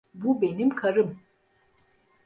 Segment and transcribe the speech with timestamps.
[0.13, 1.19] Bu benim karım.